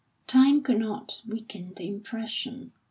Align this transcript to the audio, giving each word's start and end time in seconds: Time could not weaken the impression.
Time 0.25 0.61
could 0.63 0.79
not 0.79 1.21
weaken 1.27 1.73
the 1.75 1.87
impression. 1.87 2.71